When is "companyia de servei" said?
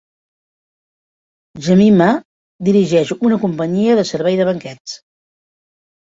3.43-4.39